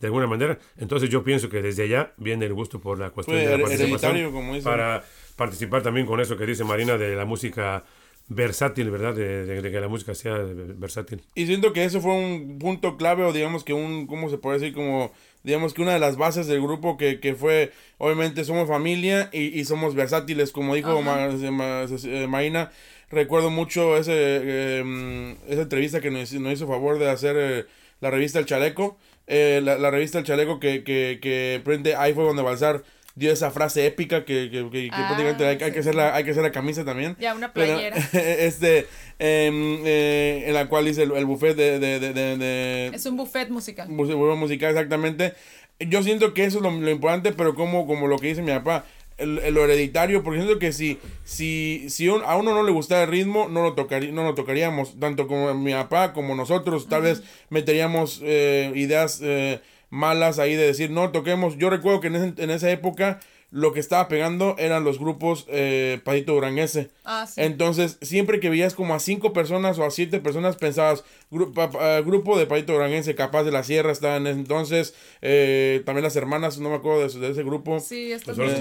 [0.00, 0.58] de alguna manera.
[0.78, 4.32] Entonces yo pienso que desde allá viene el gusto por la cuestión de la participación.
[4.32, 4.60] como.
[4.62, 5.04] Para
[5.36, 7.84] participar también con eso que dice Marina de la música
[8.28, 9.14] versátil, ¿verdad?
[9.14, 11.22] De, de- de que la música sea versátil.
[11.34, 14.58] Y siento que eso fue un punto clave, o digamos que un, ¿cómo se puede
[14.58, 14.74] decir?
[14.74, 15.12] Como,
[15.44, 19.58] digamos que una de las bases del grupo que, que fue, obviamente somos familia y,
[19.58, 22.70] y somos versátiles, como dijo Ma- Ma- eh, Marina.
[23.10, 27.64] Recuerdo mucho ese, eh, mm, esa entrevista que nos, nos hizo favor de hacer eh,
[28.00, 28.96] la revista El Chaleco.
[29.26, 32.82] Eh, la, la revista El Chaleco que, que, que prende Ahí fue donde Balsar
[33.14, 35.94] dio esa frase épica que, que, que, que Ah, prácticamente hay, hay sí, que hacer
[35.94, 37.16] la, hay que hacer la camisa también.
[37.20, 37.96] Ya, una Pero, playera.
[38.12, 38.86] este,
[39.18, 43.16] em, eh, en la cual dice el, el buffet de, de, de, de- Es un
[43.16, 43.88] buffet musical.
[43.90, 45.34] Buffet musical, exactamente.
[45.78, 48.52] Yo siento que eso es lo, lo importante, pero como, como lo que dice mi
[48.52, 48.84] papá,
[49.18, 53.08] lo hereditario, porque siento que si, si, si un- a uno no le gusta el
[53.10, 57.22] ritmo, no lo, tocaría, no lo tocaríamos, tanto como mi papá como nosotros, tal vez
[57.50, 59.60] meteríamos eh, ideas eh,
[59.92, 61.56] malas ahí de decir, no toquemos.
[61.58, 63.20] Yo recuerdo que en, ese- en esa época
[63.54, 66.88] lo que estaba pegando eran los grupos eh, Padito Duranguese.
[67.04, 67.42] Ah, sí.
[67.42, 71.70] Entonces, siempre que veías como a cinco personas o a siete personas, pensabas, gru- pa-
[71.70, 76.02] pa- grupo de Padito Duranguense, Capaz de la Sierra, estaban en ese entonces, eh, también
[76.02, 77.78] las hermanas, no me acuerdo de, ese- de ese grupo.
[77.78, 78.52] Sí, estos Los.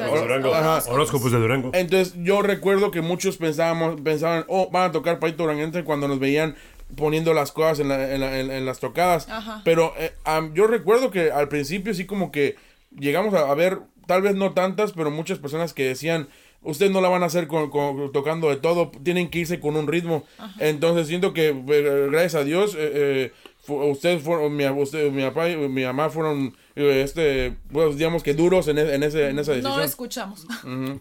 [0.90, 1.72] Horóscopos de Durango.
[1.74, 6.20] Entonces, yo recuerdo que muchos pensábamos, pensaban, oh, van a tocar Padito Duranguense cuando nos
[6.20, 6.58] veían
[6.96, 9.28] poniendo las cosas en, la- en la- en- en las tocadas.
[9.30, 9.62] Ajá.
[9.66, 12.56] Pero eh, am, yo recuerdo que al principio sí como que
[12.98, 16.28] llegamos a, a ver, tal vez no tantas, pero muchas personas que decían,
[16.62, 19.76] ustedes no la van a hacer con, con- tocando de todo, tienen que irse con
[19.76, 20.24] un ritmo.
[20.60, 23.32] Entonces siento que eh, gracias a Dios, eh, eh,
[23.68, 28.34] ustedes fueron, mi, usted, mi papá y mi mamá fueron, eh, este, pues, digamos que
[28.34, 29.78] duros en, e- en, ese, en esa decisión.
[29.78, 30.46] No escuchamos.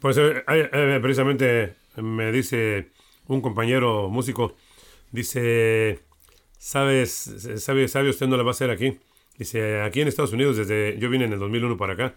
[0.00, 2.88] Pues eh, eh, eh, precisamente me dice
[3.26, 4.55] un compañero músico,
[5.11, 6.01] dice,
[6.59, 7.12] ¿sabes,
[7.57, 8.99] sabe, sabe usted no la va a hacer aquí?
[9.38, 12.14] Dice, aquí en Estados Unidos, desde, yo vine en el 2001 para acá,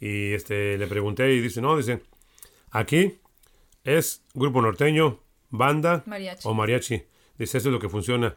[0.00, 2.02] y este, le pregunté y dice, no, dice,
[2.70, 3.18] aquí
[3.84, 6.42] es grupo norteño, banda Mariachi.
[6.48, 7.02] o mariachi.
[7.38, 8.36] Dice, eso es lo que funciona.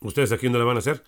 [0.00, 1.02] ¿Ustedes aquí no la van a hacer?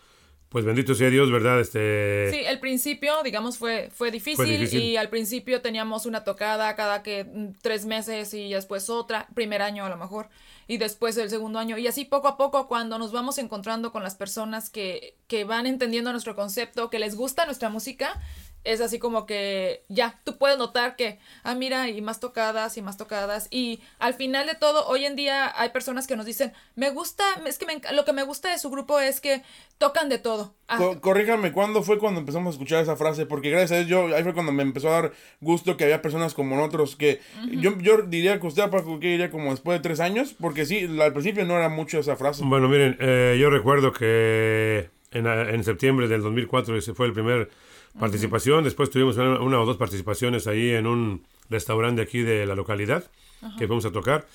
[0.51, 1.61] Pues bendito sea Dios, ¿verdad?
[1.61, 4.83] Este, Sí, el principio, digamos, fue, fue, difícil, difícil.
[4.83, 9.63] y al principio teníamos una tocada cada que mm, tres meses y después otra, primer
[9.63, 10.29] año a lo mejor,
[10.67, 11.79] y después el segundo año.
[11.79, 15.69] Y así poco a poco, cuando nos vamos encontrando con las personas que, que van
[15.69, 18.21] entendiendo nuestro concepto, que les gusta nuestra música,
[18.65, 22.83] es así como que ya, tú puedes notar que, ah, mira, y más tocadas y
[22.83, 23.49] más tocadas.
[23.51, 27.25] Y al final de todo, hoy en día hay personas que nos dicen, me gusta,
[27.47, 29.43] es que me lo que me gusta de su grupo es que
[29.79, 30.55] tocan de todo.
[30.69, 33.25] Ah, Co- corríjame, ¿cuándo fue cuando empezamos a escuchar esa frase?
[33.27, 36.03] Porque gracias a Dios, yo, ahí fue cuando me empezó a dar gusto que había
[36.03, 37.21] personas como nosotros que
[37.51, 40.87] yo, yo diría que usted, Paco, que diría como después de tres años, porque sí,
[41.01, 42.43] al principio no era mucho esa frase.
[42.45, 47.51] Bueno, miren, eh, yo recuerdo que en, en septiembre del 2004 ese fue el primer
[47.99, 48.65] participación.
[48.65, 53.11] Después tuvimos una, una o dos participaciones ahí en un restaurante aquí de la localidad
[53.59, 54.27] que fuimos a tocar.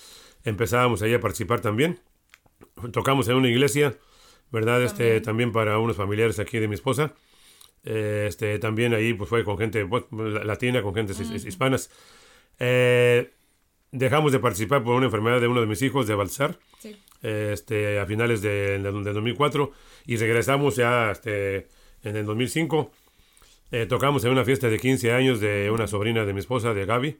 [0.43, 1.99] Empezábamos ahí a participar también.
[2.91, 3.95] Tocamos en una iglesia,
[4.51, 4.83] ¿verdad?
[4.83, 7.13] Este también para unos familiares aquí de mi esposa.
[7.83, 11.89] Eh, Este también ahí pues fue con gente pues, latina, con gente his- hispanas.
[12.59, 13.31] Eh,
[13.91, 16.95] dejamos de participar por una enfermedad de uno de mis hijos de Balsar sí.
[17.21, 19.71] este, a finales de, de- del 2004
[20.05, 21.67] y regresamos ya este,
[22.03, 22.91] en el 2005.
[23.75, 26.85] Eh, tocamos en una fiesta de 15 años de una sobrina de mi esposa, de
[26.85, 27.17] Gaby.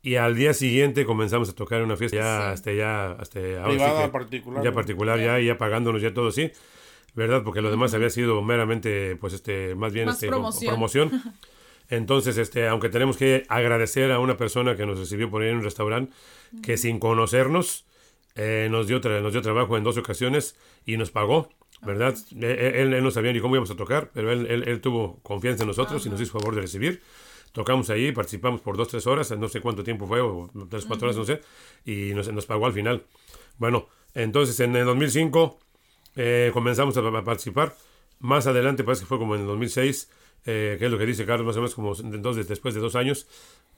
[0.00, 2.54] Y al día siguiente comenzamos a tocar en una fiesta ya, Sí.
[2.54, 3.06] este, ya,
[3.64, 6.52] ahora sí particular, Ya particular, ya, ya pagándonos ya todo así,
[7.14, 7.42] ¿verdad?
[7.42, 10.70] Porque lo demás había sido meramente, pues, este, más bien, Más este, promoción.
[10.70, 11.10] promoción.
[11.90, 15.56] Entonces, este, aunque tenemos que agradecer a una persona que nos recibió por ahí en
[15.56, 16.12] un restaurante,
[16.62, 17.86] que sin conocernos,
[18.36, 20.54] eh, nos, dio nos dio trabajo en dos ocasiones
[20.86, 21.48] y nos pagó,
[21.82, 22.14] ¿verdad?
[22.32, 25.62] Él, él no sabía ni cómo íbamos a tocar, pero él, él- él tuvo confianza
[25.64, 27.02] en nosotros y nos hizo favor de recibir.
[27.52, 31.06] Tocamos ahí, participamos por dos, tres horas, no sé cuánto tiempo fue, o tres, cuatro
[31.08, 31.40] horas, no sé,
[31.84, 33.04] y nos, nos pagó al final.
[33.56, 35.58] Bueno, entonces en el 2005
[36.16, 37.74] eh, comenzamos a, a participar.
[38.20, 40.10] Más adelante, parece que fue como en el 2006,
[40.46, 42.96] eh, que es lo que dice Carlos, más o menos como entonces, después de dos
[42.96, 43.26] años,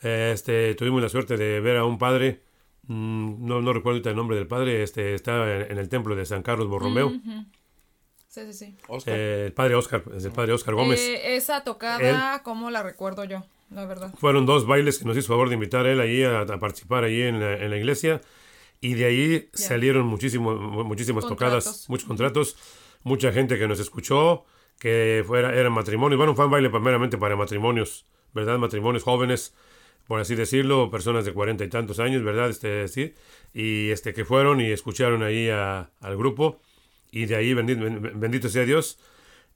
[0.02, 2.40] eh, este, tuvimos la suerte de ver a un padre,
[2.88, 6.24] mm, no, no recuerdo el nombre del padre, este, está en, en el templo de
[6.24, 7.12] San Carlos Borromeo,
[8.30, 8.76] Sí, sí, sí.
[8.86, 9.14] Oscar.
[9.18, 11.00] eh, el padre Oscar, es el padre Oscar Gómez.
[11.00, 13.42] Eh, esa tocada, ¿cómo la recuerdo yo?
[13.70, 14.14] La verdad.
[14.18, 17.22] Fueron dos bailes que nos hizo favor de invitar él ahí a, a participar ahí
[17.22, 18.20] en la, en la iglesia.
[18.80, 19.58] Y de ahí Ya.
[19.58, 21.64] salieron muchísimo, mu- muchísimas Contratos.
[21.64, 22.56] tocadas, muchos contratos,
[23.02, 24.44] mucha gente que nos escuchó,
[24.78, 26.16] que fuera, eran matrimonios.
[26.16, 28.58] Bueno, fue un baile primeramente para matrimonios, ¿verdad?
[28.58, 29.54] Matrimonios jóvenes,
[30.06, 32.48] por así decirlo, personas de cuarenta y tantos años, ¿verdad?
[32.48, 33.12] Este, sí.
[33.52, 36.60] Y este, que fueron y escucharon ahí a- al grupo.
[37.10, 37.80] Y de ahí, bendito,
[38.14, 38.98] bendito sea Dios,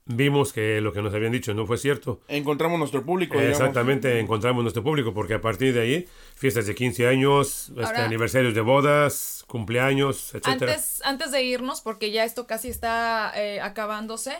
[0.05, 2.21] vimos que lo que nos habían dicho no fue cierto.
[2.27, 3.57] Encontramos nuestro público, digamos.
[3.59, 8.05] Exactamente, encontramos nuestro público, porque a partir de ahí, fiestas de 15 años, este, Ahora-
[8.05, 10.73] aniversarios de bodas, cumpleaños, etcétera.
[10.73, 14.33] Antes, antes de irnos, porque ya esto casi está eh, acabándose,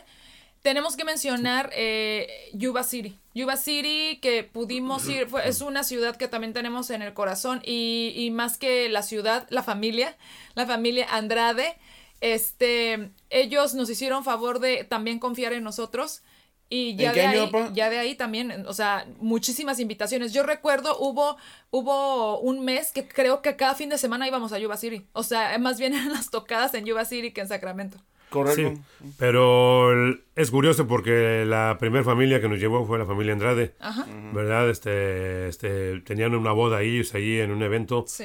[0.62, 3.16] tenemos que mencionar eh, Yuba City.
[3.34, 7.60] Yuba City, que pudimos ir, fue- es una ciudad que también tenemos en el corazón
[7.64, 10.16] y, y más que la ciudad, la familia,
[10.54, 11.76] la familia Andrade.
[12.20, 16.22] Este, ellos nos hicieron favor de también confiar en nosotros.
[16.68, 20.32] Y ya ¿En qué de, ahí, ya de ahí también, o sea, muchísimas invitaciones.
[20.32, 21.36] Yo recuerdo, hubo,
[21.70, 25.06] hubo un mes que creo que cada fin de semana íbamos a Yuba City.
[25.12, 27.98] O sea, más bien eran las tocadas en Yuba City que en Sacramento.
[28.30, 28.74] Correcto.
[28.74, 33.74] Sí, pero es curioso porque la primera familia que nos llevó fue la familia Andrade,
[33.78, 34.04] Ajá.
[34.32, 34.68] ¿verdad?
[34.68, 38.04] Este, este, tenían una boda ahí, ellos allí en un evento.
[38.08, 38.24] Sí.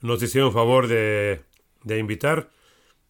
[0.00, 1.42] Nos hicieron favor de,
[1.84, 2.48] de invitar.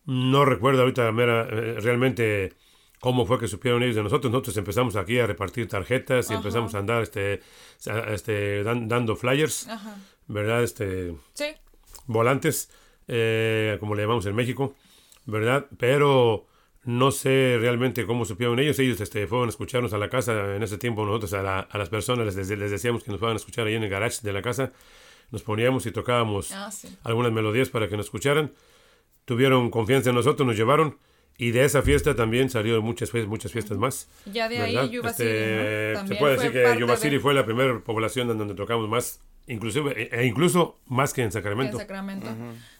[0.06, 2.52] No recuerdo ahorita mera- eh, realmente
[3.00, 4.30] cómo fue que supieron ellos de nosotros.
[4.32, 6.40] Nosotros empezamos aquí a repartir tarjetas y Ajá.
[6.40, 7.40] empezamos a andar este,
[8.08, 9.96] este, dan- dando flyers, Ajá.
[10.28, 10.62] ¿verdad?
[10.62, 11.46] Este, Sí.
[12.06, 12.70] volantes,
[13.08, 14.74] eh, como le llamamos en México,
[15.26, 15.66] ¿verdad?
[15.78, 16.46] Pero
[16.84, 18.78] no sé realmente cómo supieron ellos.
[18.78, 20.54] Ellos este, fueron a escucharnos a la casa.
[20.56, 23.36] En ese tiempo nosotros a, la- a las personas les, les decíamos que nos fueran
[23.36, 24.72] a escuchar ahí en el garage de la casa.
[25.30, 26.88] Nos poníamos y tocábamos Ah, sí.
[27.04, 28.52] algunas melodías para que nos escucharan.
[29.24, 30.98] Tuvieron confianza en nosotros, nos llevaron.
[31.38, 34.08] Y de esa fiesta también salieron muchas, muchas fiestas más.
[34.26, 34.82] Ya de ¿verdad?
[34.82, 36.08] ahí Yuba Este, City, ¿no?
[36.08, 39.20] Se puede fue decir que Yuba de- fue la primera población en donde tocamos más,
[39.46, 41.78] inclusive, e- e incluso más que en en Sacramento.
[41.78, 42.26] Sacramento.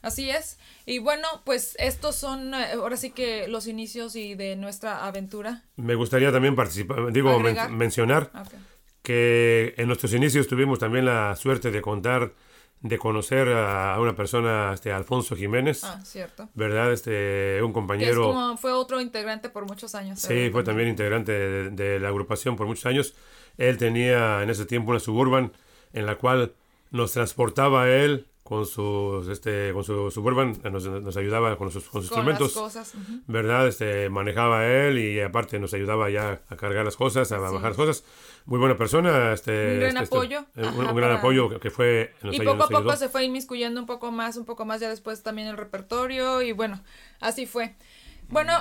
[0.03, 0.59] Así es.
[0.85, 5.63] Y bueno, pues estos son eh, ahora sí que los inicios y de nuestra aventura.
[5.77, 8.53] Me gustaría también participar, digo, men- mencionar Ah, ok.
[9.03, 12.33] que en nuestros inicios tuvimos también la suerte de contar,
[12.83, 16.49] de conocer a una persona, este Alfonso Jiménez, Ah, cierto.
[16.55, 16.93] ¿verdad?
[16.93, 18.23] Este, un Que es compañero.
[18.25, 20.19] como, fue otro integrante por muchos años.
[20.21, 23.15] Sí, fue también integrante de, de la agrupación por muchos años.
[23.57, 25.53] Él tenía en ese tiempo una suburban
[25.93, 26.55] en la cual
[26.91, 32.03] nos transportaba él con sus este con su suburban nos, nos ayudaba con sus, con
[32.03, 32.93] sus Con instrumentos las cosas.
[33.29, 37.69] verdad este manejaba él y aparte nos ayudaba ya a cargar las cosas a bajar
[37.71, 38.05] las cosas
[38.47, 40.45] muy buena persona este Un gran este, este, apoyo.
[40.57, 43.09] un, Ajá, un gran para- apoyo que- fue nos Y ayudó- poco a poco se
[43.09, 46.83] fue inmiscuyendo un poco más, un poco más ya después también el repertorio y bueno,
[47.21, 47.77] así fue.
[48.29, 48.53] Bueno,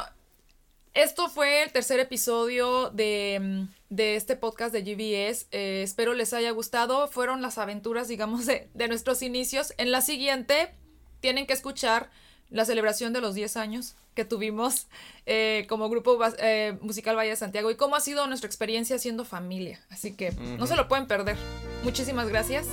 [0.94, 5.48] esto fue el tercer episodio de, mm, de este podcast de GBS.
[5.52, 7.08] Eh, espero les haya gustado.
[7.10, 9.74] Fueron las aventuras, digamos, de, de nuestros inicios.
[9.78, 10.74] En la siguiente
[11.20, 12.10] tienen que escuchar
[12.50, 14.88] la celebración de los 10 años que tuvimos
[15.26, 19.24] eh, como grupo eh, musical Valle de Santiago y cómo ha sido nuestra experiencia siendo
[19.26, 19.80] familia.
[19.90, 21.38] Así que no se lo pueden perder.
[21.84, 22.68] Muchísimas gracias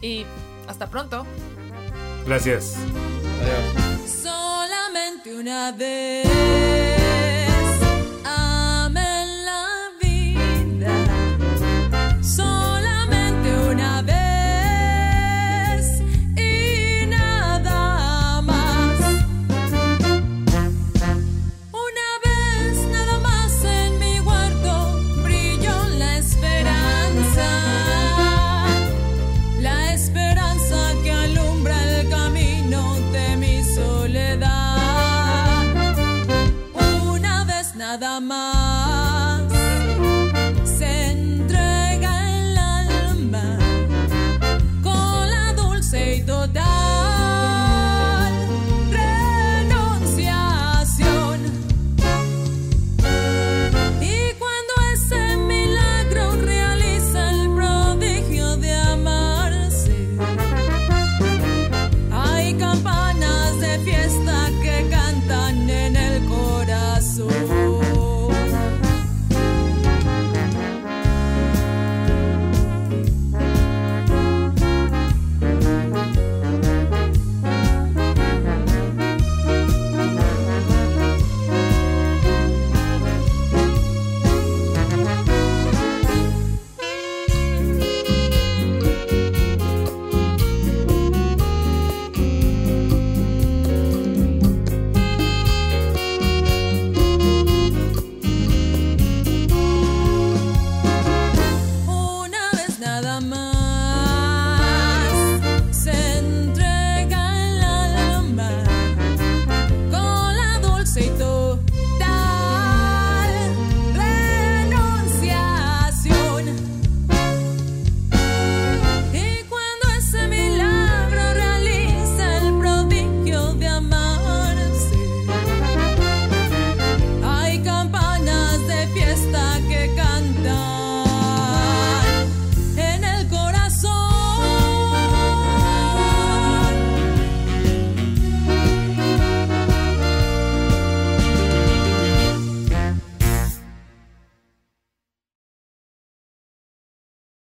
[0.00, 0.24] y
[0.66, 1.26] hasta pronto.
[2.26, 2.76] gracias
[3.40, 4.10] Adiós.
[4.22, 7.03] Solamente una vez